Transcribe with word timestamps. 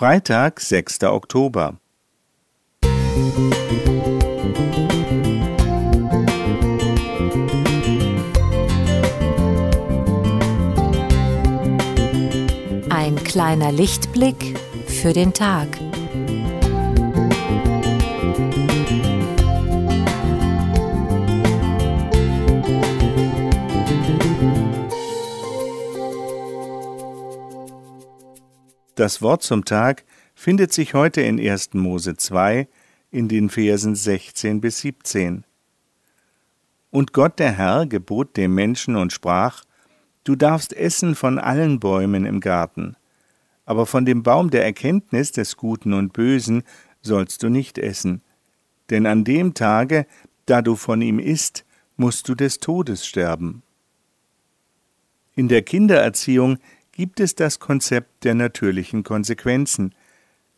Freitag, 0.00 0.60
6. 0.60 1.02
Oktober. 1.02 1.78
Ein 12.88 13.16
kleiner 13.24 13.72
Lichtblick 13.72 14.58
für 14.86 15.12
den 15.12 15.34
Tag. 15.34 15.68
Das 28.94 29.22
Wort 29.22 29.42
zum 29.42 29.64
Tag 29.64 30.04
findet 30.34 30.72
sich 30.72 30.94
heute 30.94 31.20
in 31.20 31.38
1. 31.38 31.74
Mose 31.74 32.16
2 32.16 32.66
in 33.10 33.28
den 33.28 33.48
Versen 33.48 33.94
16 33.94 34.60
bis 34.60 34.80
17. 34.80 35.44
Und 36.90 37.12
Gott 37.12 37.38
der 37.38 37.52
Herr 37.52 37.86
gebot 37.86 38.36
dem 38.36 38.54
Menschen 38.54 38.96
und 38.96 39.12
sprach, 39.12 39.64
Du 40.24 40.34
darfst 40.36 40.72
essen 40.72 41.14
von 41.14 41.38
allen 41.38 41.80
Bäumen 41.80 42.26
im 42.26 42.40
Garten, 42.40 42.96
aber 43.64 43.86
von 43.86 44.04
dem 44.04 44.22
Baum 44.22 44.50
der 44.50 44.64
Erkenntnis 44.64 45.32
des 45.32 45.56
Guten 45.56 45.92
und 45.92 46.12
Bösen 46.12 46.62
sollst 47.00 47.42
du 47.42 47.48
nicht 47.48 47.78
essen, 47.78 48.22
denn 48.90 49.06
an 49.06 49.24
dem 49.24 49.54
Tage, 49.54 50.06
da 50.46 50.62
du 50.62 50.74
von 50.74 51.00
ihm 51.00 51.18
isst, 51.18 51.64
musst 51.96 52.28
du 52.28 52.34
des 52.34 52.58
Todes 52.58 53.06
sterben. 53.06 53.62
In 55.34 55.48
der 55.48 55.62
Kindererziehung 55.62 56.58
gibt 56.92 57.20
es 57.20 57.34
das 57.34 57.60
Konzept 57.60 58.24
der 58.24 58.34
natürlichen 58.34 59.02
Konsequenzen. 59.02 59.94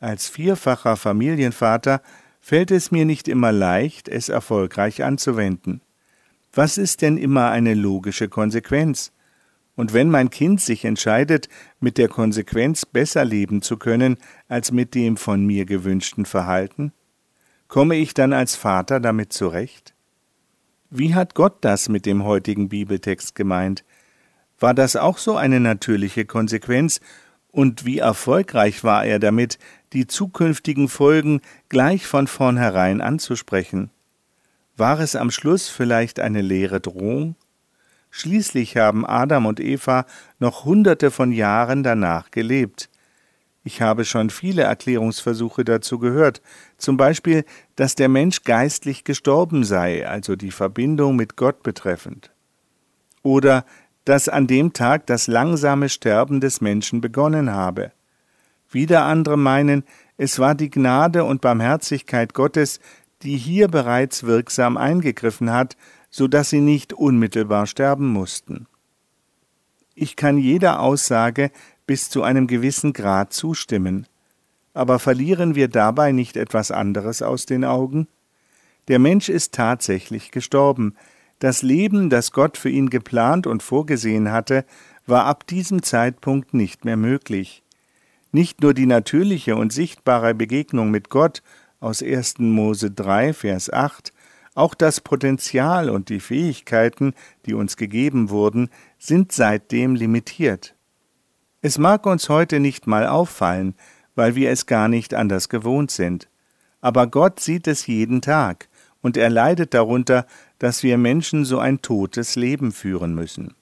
Als 0.00 0.28
vierfacher 0.28 0.96
Familienvater 0.96 2.02
fällt 2.40 2.70
es 2.70 2.90
mir 2.90 3.04
nicht 3.04 3.28
immer 3.28 3.52
leicht, 3.52 4.08
es 4.08 4.28
erfolgreich 4.28 5.04
anzuwenden. 5.04 5.80
Was 6.52 6.76
ist 6.76 7.02
denn 7.02 7.16
immer 7.16 7.50
eine 7.50 7.74
logische 7.74 8.28
Konsequenz? 8.28 9.12
Und 9.74 9.94
wenn 9.94 10.10
mein 10.10 10.28
Kind 10.28 10.60
sich 10.60 10.84
entscheidet, 10.84 11.48
mit 11.80 11.96
der 11.96 12.08
Konsequenz 12.08 12.84
besser 12.84 13.24
leben 13.24 13.62
zu 13.62 13.78
können 13.78 14.18
als 14.48 14.70
mit 14.70 14.94
dem 14.94 15.16
von 15.16 15.46
mir 15.46 15.64
gewünschten 15.64 16.26
Verhalten, 16.26 16.92
komme 17.68 17.96
ich 17.96 18.12
dann 18.12 18.34
als 18.34 18.54
Vater 18.54 19.00
damit 19.00 19.32
zurecht? 19.32 19.94
Wie 20.90 21.14
hat 21.14 21.34
Gott 21.34 21.56
das 21.62 21.88
mit 21.88 22.04
dem 22.04 22.24
heutigen 22.24 22.68
Bibeltext 22.68 23.34
gemeint? 23.34 23.82
War 24.62 24.74
das 24.74 24.94
auch 24.94 25.18
so 25.18 25.36
eine 25.36 25.58
natürliche 25.58 26.24
Konsequenz, 26.24 27.00
und 27.50 27.84
wie 27.84 27.98
erfolgreich 27.98 28.84
war 28.84 29.04
er 29.04 29.18
damit, 29.18 29.58
die 29.92 30.06
zukünftigen 30.06 30.88
Folgen 30.88 31.40
gleich 31.68 32.06
von 32.06 32.28
vornherein 32.28 33.00
anzusprechen? 33.00 33.90
War 34.76 35.00
es 35.00 35.16
am 35.16 35.32
Schluss 35.32 35.68
vielleicht 35.68 36.20
eine 36.20 36.42
leere 36.42 36.80
Drohung? 36.80 37.34
Schließlich 38.10 38.76
haben 38.76 39.04
Adam 39.04 39.46
und 39.46 39.58
Eva 39.58 40.06
noch 40.38 40.64
hunderte 40.64 41.10
von 41.10 41.32
Jahren 41.32 41.82
danach 41.82 42.30
gelebt. 42.30 42.88
Ich 43.64 43.82
habe 43.82 44.04
schon 44.04 44.30
viele 44.30 44.62
Erklärungsversuche 44.62 45.64
dazu 45.64 45.98
gehört, 45.98 46.40
zum 46.78 46.96
Beispiel, 46.96 47.44
dass 47.74 47.96
der 47.96 48.08
Mensch 48.08 48.44
geistlich 48.44 49.02
gestorben 49.02 49.64
sei, 49.64 50.08
also 50.08 50.36
die 50.36 50.52
Verbindung 50.52 51.16
mit 51.16 51.36
Gott 51.36 51.64
betreffend. 51.64 52.30
Oder 53.24 53.64
dass 54.04 54.28
an 54.28 54.46
dem 54.46 54.72
Tag 54.72 55.06
das 55.06 55.26
langsame 55.26 55.88
Sterben 55.88 56.40
des 56.40 56.60
Menschen 56.60 57.00
begonnen 57.00 57.52
habe. 57.52 57.92
Wieder 58.70 59.04
andere 59.04 59.36
meinen, 59.36 59.84
es 60.16 60.38
war 60.38 60.54
die 60.54 60.70
Gnade 60.70 61.24
und 61.24 61.40
Barmherzigkeit 61.40 62.34
Gottes, 62.34 62.80
die 63.22 63.36
hier 63.36 63.68
bereits 63.68 64.24
wirksam 64.24 64.76
eingegriffen 64.76 65.50
hat, 65.50 65.76
so 66.10 66.28
dass 66.28 66.50
sie 66.50 66.60
nicht 66.60 66.92
unmittelbar 66.92 67.66
sterben 67.66 68.08
mussten. 68.08 68.66
Ich 69.94 70.16
kann 70.16 70.38
jeder 70.38 70.80
Aussage 70.80 71.50
bis 71.86 72.08
zu 72.08 72.22
einem 72.22 72.46
gewissen 72.46 72.92
Grad 72.92 73.32
zustimmen, 73.32 74.06
aber 74.74 74.98
verlieren 74.98 75.54
wir 75.54 75.68
dabei 75.68 76.12
nicht 76.12 76.36
etwas 76.36 76.70
anderes 76.70 77.22
aus 77.22 77.46
den 77.46 77.64
Augen? 77.64 78.08
Der 78.88 78.98
Mensch 78.98 79.28
ist 79.28 79.54
tatsächlich 79.54 80.30
gestorben, 80.30 80.94
das 81.42 81.62
Leben, 81.62 82.08
das 82.08 82.30
Gott 82.30 82.56
für 82.56 82.70
ihn 82.70 82.88
geplant 82.88 83.48
und 83.48 83.64
vorgesehen 83.64 84.30
hatte, 84.30 84.64
war 85.06 85.24
ab 85.24 85.44
diesem 85.44 85.82
Zeitpunkt 85.82 86.54
nicht 86.54 86.84
mehr 86.84 86.96
möglich. 86.96 87.64
Nicht 88.30 88.62
nur 88.62 88.74
die 88.74 88.86
natürliche 88.86 89.56
und 89.56 89.72
sichtbare 89.72 90.36
Begegnung 90.36 90.92
mit 90.92 91.08
Gott 91.08 91.42
aus 91.80 92.00
1. 92.00 92.38
Mose 92.38 92.92
3, 92.92 93.32
Vers 93.32 93.72
8, 93.72 94.12
auch 94.54 94.74
das 94.74 95.00
Potenzial 95.00 95.90
und 95.90 96.10
die 96.10 96.20
Fähigkeiten, 96.20 97.12
die 97.44 97.54
uns 97.54 97.76
gegeben 97.76 98.30
wurden, 98.30 98.70
sind 99.00 99.32
seitdem 99.32 99.96
limitiert. 99.96 100.76
Es 101.60 101.76
mag 101.76 102.06
uns 102.06 102.28
heute 102.28 102.60
nicht 102.60 102.86
mal 102.86 103.08
auffallen, 103.08 103.74
weil 104.14 104.36
wir 104.36 104.52
es 104.52 104.66
gar 104.66 104.86
nicht 104.86 105.12
anders 105.12 105.48
gewohnt 105.48 105.90
sind. 105.90 106.28
Aber 106.80 107.08
Gott 107.08 107.40
sieht 107.40 107.66
es 107.66 107.88
jeden 107.88 108.22
Tag, 108.22 108.68
und 109.02 109.16
er 109.16 109.28
leidet 109.28 109.74
darunter, 109.74 110.26
dass 110.58 110.82
wir 110.82 110.96
Menschen 110.96 111.44
so 111.44 111.58
ein 111.58 111.82
totes 111.82 112.36
Leben 112.36 112.72
führen 112.72 113.14
müssen. 113.14 113.54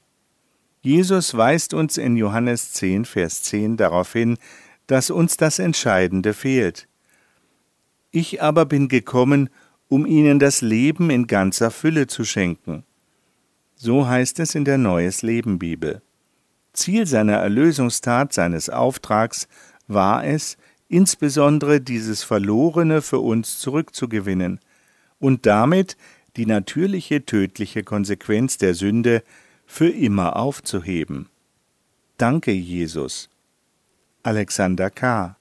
Jesus 0.83 1.37
weist 1.37 1.75
uns 1.75 1.99
in 1.99 2.17
Johannes 2.17 2.73
10, 2.73 3.05
Vers 3.05 3.43
10 3.43 3.77
darauf 3.77 4.13
hin, 4.13 4.39
dass 4.87 5.11
uns 5.11 5.37
das 5.37 5.59
Entscheidende 5.59 6.33
fehlt. 6.35 6.89
Ich 8.11 8.43
aber 8.43 8.67
bin 8.67 8.89
gekommen, 8.89 9.51
um 9.89 10.07
ihnen 10.07 10.39
das 10.39 10.63
Leben 10.63 11.11
in 11.11 11.27
ganzer 11.27 11.71
Fülle 11.71 12.07
zu 12.07 12.25
schenken. 12.25 12.85
So 13.75 14.07
heißt 14.07 14.41
es 14.41 14.55
in 14.55 14.65
der 14.65 14.79
Neues 14.79 15.23
Leben 15.23 15.59
Bibel. 15.59 16.03
Ziel 16.73 17.07
seiner 17.07 17.37
Erlösungstat, 17.37 18.33
seines 18.33 18.71
Auftrags 18.71 19.49
war 19.87 20.25
es, 20.25 20.57
insbesondere 20.89 21.81
dieses 21.81 22.23
Verlorene 22.23 23.03
für 23.03 23.19
uns 23.21 23.59
zurückzugewinnen 23.59 24.61
und 25.21 25.47
damit 25.47 25.97
die 26.37 26.47
natürliche 26.47 27.25
tödliche 27.25 27.85
Konsequenz 27.85 28.59
der 28.59 28.75
Sünde 28.75 29.23
für 29.67 29.89
immer 29.89 30.35
aufzuheben. 30.37 31.29
Danke, 32.17 32.51
Jesus. 32.51 33.29
Alexander 34.23 34.91
K. 34.91 35.37